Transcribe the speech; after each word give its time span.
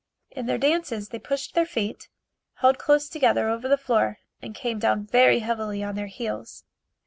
In 0.31 0.47
their 0.47 0.57
dances 0.57 1.09
they 1.09 1.19
pushed 1.19 1.53
their 1.53 1.63
feet, 1.67 2.09
held 2.55 2.79
close 2.79 3.07
together 3.07 3.47
over 3.49 3.67
the 3.67 3.77
floor 3.77 4.17
and 4.41 4.55
came 4.55 4.79
down 4.79 5.05
very 5.05 5.41
heavily 5.41 5.83
on 5.83 5.93
their 5.93 6.07
heels. 6.07 6.63